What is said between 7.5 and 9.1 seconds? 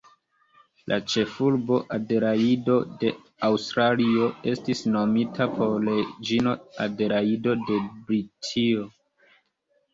de Britio.